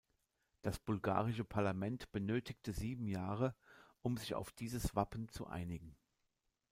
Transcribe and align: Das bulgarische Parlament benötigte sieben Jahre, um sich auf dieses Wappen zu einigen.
Das 0.63 0.79
bulgarische 0.79 1.43
Parlament 1.45 2.11
benötigte 2.11 2.71
sieben 2.73 3.07
Jahre, 3.07 3.53
um 4.01 4.17
sich 4.17 4.33
auf 4.33 4.51
dieses 4.51 4.95
Wappen 4.95 5.29
zu 5.29 5.45
einigen. 5.45 5.95